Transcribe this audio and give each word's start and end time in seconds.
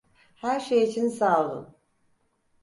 Her 0.39 0.59
şey 0.59 0.83
için 0.83 1.09
sağ 1.09 1.51
olun. 1.51 1.75